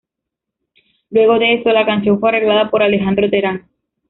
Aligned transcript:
Luego 1.11 1.37
de 1.37 1.53
esto, 1.53 1.69
la 1.69 1.85
canción 1.85 2.19
fue 2.19 2.29
arreglada 2.29 2.71
por 2.71 2.81
Alejandro 2.81 3.29
Terán. 3.29 3.69